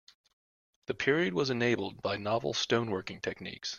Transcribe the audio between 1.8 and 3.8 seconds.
by novel stone working techniques.